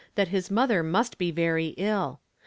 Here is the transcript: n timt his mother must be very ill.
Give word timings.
n 0.17 0.25
timt 0.25 0.29
his 0.29 0.49
mother 0.49 0.81
must 0.81 1.19
be 1.19 1.29
very 1.29 1.75
ill. 1.77 2.19